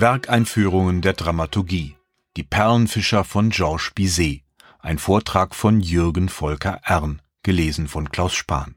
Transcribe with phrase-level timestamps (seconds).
[0.00, 1.96] Werkeinführungen der Dramaturgie.
[2.36, 4.44] Die Perlenfischer von Georges Bizet.
[4.78, 8.76] Ein Vortrag von Jürgen Volker Ern, gelesen von Klaus Spahn.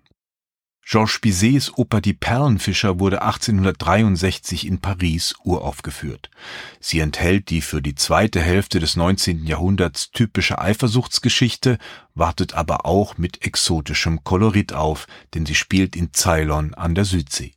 [0.84, 6.32] Georges Bizets Oper Die Perlenfischer wurde 1863 in Paris uraufgeführt.
[6.80, 9.46] Sie enthält die für die zweite Hälfte des 19.
[9.46, 11.78] Jahrhunderts typische Eifersuchtsgeschichte,
[12.16, 17.54] wartet aber auch mit exotischem Kolorit auf, denn sie spielt in Ceylon an der Südsee.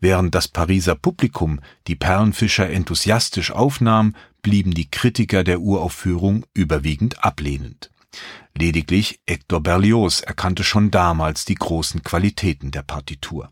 [0.00, 7.90] Während das Pariser Publikum die Perlenfischer enthusiastisch aufnahm, blieben die Kritiker der Uraufführung überwiegend ablehnend.
[8.56, 13.50] Lediglich Hector Berlioz erkannte schon damals die großen Qualitäten der Partitur.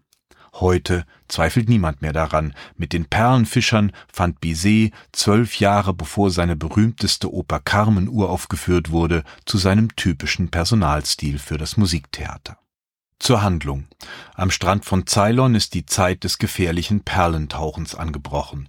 [0.54, 7.32] Heute zweifelt niemand mehr daran, mit den Perlenfischern fand Bizet zwölf Jahre bevor seine berühmteste
[7.32, 12.59] Oper Carmen uraufgeführt wurde, zu seinem typischen Personalstil für das Musiktheater.
[13.20, 13.86] Zur Handlung.
[14.34, 18.68] Am Strand von Ceylon ist die Zeit des gefährlichen Perlentauchens angebrochen.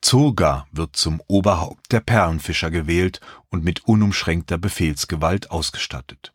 [0.00, 6.32] Zoga wird zum Oberhaupt der Perlenfischer gewählt und mit unumschränkter Befehlsgewalt ausgestattet.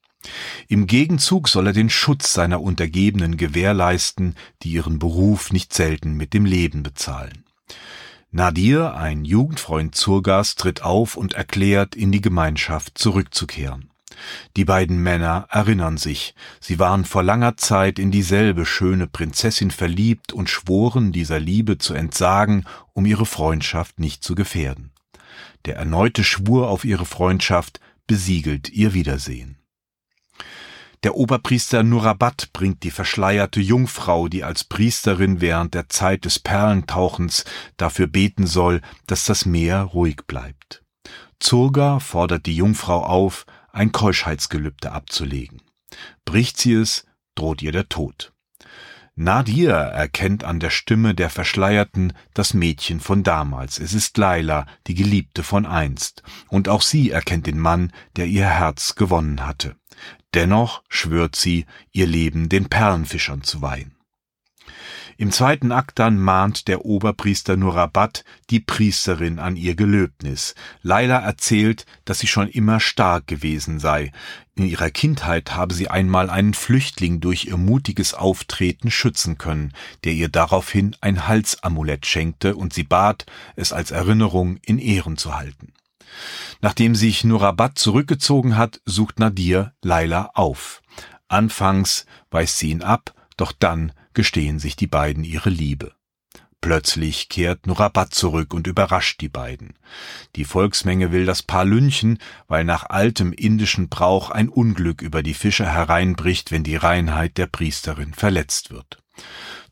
[0.67, 6.33] Im Gegenzug soll er den Schutz seiner Untergebenen gewährleisten, die ihren Beruf nicht selten mit
[6.33, 7.45] dem Leben bezahlen.
[8.29, 13.92] Nadir, ein Jugendfreund Zurgas, tritt auf und erklärt, in die Gemeinschaft zurückzukehren.
[14.55, 20.33] Die beiden Männer erinnern sich, sie waren vor langer Zeit in dieselbe schöne Prinzessin verliebt
[20.33, 24.91] und schworen dieser Liebe zu entsagen, um ihre Freundschaft nicht zu gefährden.
[25.65, 29.57] Der erneute Schwur auf ihre Freundschaft besiegelt ihr Wiedersehen.
[31.03, 37.43] Der Oberpriester Nurabat bringt die verschleierte Jungfrau, die als Priesterin während der Zeit des Perlentauchens
[37.75, 40.81] dafür beten soll, dass das Meer ruhig bleibt.
[41.39, 45.61] Zurga fordert die Jungfrau auf, ein Keuschheitsgelübde abzulegen.
[46.23, 48.31] Bricht sie es, droht ihr der Tod.
[49.15, 53.77] Nadir erkennt an der Stimme der Verschleierten das Mädchen von damals.
[53.79, 56.23] Es ist Laila, die Geliebte von einst.
[56.47, 59.75] Und auch sie erkennt den Mann, der ihr Herz gewonnen hatte.
[60.33, 63.95] Dennoch schwört sie, ihr Leben den Perlenfischern zu weihen.
[65.17, 70.55] Im zweiten Akt dann mahnt der Oberpriester Nurabat die Priesterin an ihr Gelöbnis.
[70.81, 74.11] Laila erzählt, dass sie schon immer stark gewesen sei.
[74.55, 79.73] In ihrer Kindheit habe sie einmal einen Flüchtling durch ihr mutiges Auftreten schützen können,
[80.03, 83.25] der ihr daraufhin ein Halsamulett schenkte und sie bat,
[83.55, 85.73] es als Erinnerung in Ehren zu halten.
[86.61, 90.81] Nachdem sich Nurabat zurückgezogen hat, sucht Nadir Laila auf.
[91.27, 95.93] Anfangs weist sie ihn ab, doch dann gestehen sich die beiden ihre Liebe.
[96.63, 99.73] Plötzlich kehrt Nurabat zurück und überrascht die beiden.
[100.37, 105.33] Die Volksmenge will das Paar lynchen, weil nach altem indischen Brauch ein Unglück über die
[105.33, 109.03] Fischer hereinbricht, wenn die Reinheit der Priesterin verletzt wird.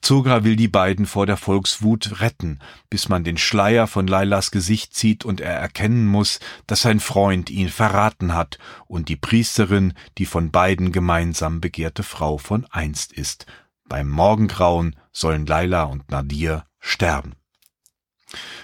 [0.01, 2.59] Zogra will die beiden vor der Volkswut retten,
[2.90, 7.50] bis man den Schleier von Lailas Gesicht zieht und er erkennen muss, dass sein Freund
[7.50, 8.57] ihn verraten hat
[8.88, 13.46] und die Priesterin die von beiden gemeinsam begehrte Frau von einst ist,
[13.91, 17.34] beim Morgengrauen sollen Laila und Nadir sterben.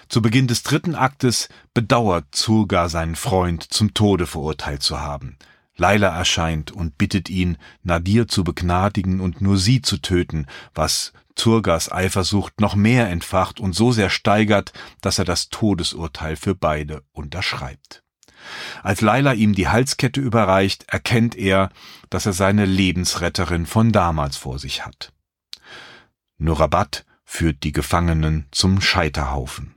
[0.08, 5.38] Zu Beginn des dritten Aktes bedauert Zurga seinen Freund zum Tode verurteilt zu haben.
[5.76, 11.92] Laila erscheint und bittet ihn, Nadir zu begnadigen und nur sie zu töten, was Zurgas
[11.92, 14.72] Eifersucht noch mehr entfacht und so sehr steigert,
[15.02, 18.02] dass er das Todesurteil für beide unterschreibt.
[18.82, 21.70] Als Laila ihm die Halskette überreicht, erkennt er,
[22.10, 25.12] dass er seine Lebensretterin von damals vor sich hat.
[26.38, 29.76] Nurabat führt die Gefangenen zum Scheiterhaufen.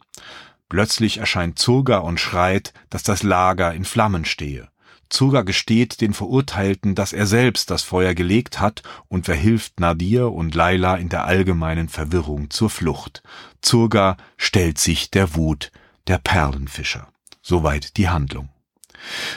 [0.69, 4.69] Plötzlich erscheint Zurga und schreit, dass das Lager in Flammen stehe.
[5.09, 10.54] Zurga gesteht den Verurteilten, dass er selbst das Feuer gelegt hat und verhilft Nadir und
[10.54, 13.22] Laila in der allgemeinen Verwirrung zur Flucht.
[13.60, 15.72] Zurga stellt sich der Wut
[16.06, 17.09] der Perlenfischer.
[17.42, 18.50] Soweit die Handlung.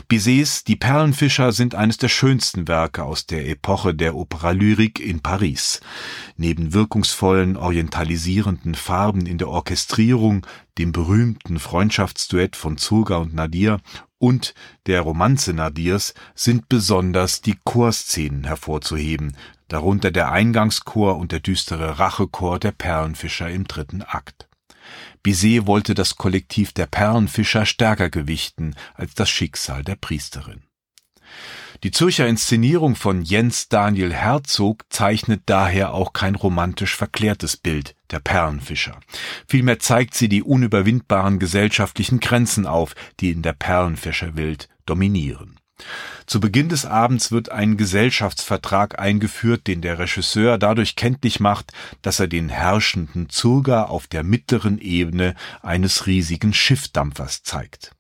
[0.08, 5.82] Bizets Die Perlenfischer sind eines der schönsten Werke aus der Epoche der Opera-Lyrik in Paris.
[6.38, 10.46] Neben wirkungsvollen orientalisierenden Farben in der Orchestrierung,
[10.78, 13.80] dem berühmten Freundschaftsduett von Zurga und Nadir
[14.18, 14.54] und
[14.86, 19.36] der Romanze Nadirs sind besonders die Chorszenen hervorzuheben,
[19.68, 24.48] darunter der Eingangschor und der düstere Rachechor der Perlenfischer im dritten Akt.
[25.22, 30.64] Bizet wollte das Kollektiv der Perlenfischer stärker gewichten als das Schicksal der Priesterin.
[31.84, 38.20] Die Zürcher Inszenierung von Jens Daniel Herzog zeichnet daher auch kein romantisch verklärtes Bild der
[38.20, 39.00] Perlenfischer.
[39.48, 45.60] Vielmehr zeigt sie die unüberwindbaren gesellschaftlichen Grenzen auf, die in der Perlenfischerwelt dominieren.
[46.26, 51.72] Zu Beginn des Abends wird ein Gesellschaftsvertrag eingeführt, den der Regisseur dadurch kenntlich macht,
[52.02, 57.92] dass er den herrschenden Zurga auf der mittleren Ebene eines riesigen Schiffdampfers zeigt.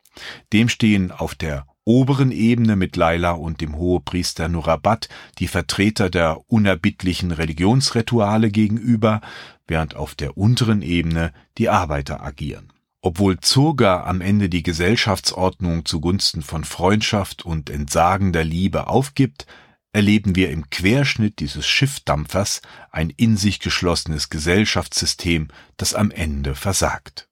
[0.53, 5.09] Dem stehen auf der oberen Ebene mit Laila und dem Hohepriester Nurabat
[5.39, 9.21] die Vertreter der unerbittlichen Religionsrituale gegenüber,
[9.67, 12.71] während auf der unteren Ebene die Arbeiter agieren.
[13.05, 19.45] Obwohl Zurga am Ende die Gesellschaftsordnung zugunsten von Freundschaft und entsagender Liebe aufgibt,
[19.91, 22.61] erleben wir im Querschnitt dieses Schiffdampfers
[22.91, 27.27] ein in sich geschlossenes Gesellschaftssystem, das am Ende versagt.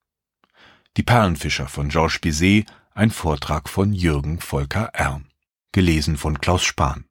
[0.97, 5.29] Die Perlenfischer von Georges Bizet, ein Vortrag von Jürgen Volker Ern.
[5.71, 7.05] Gelesen von Klaus Spahn.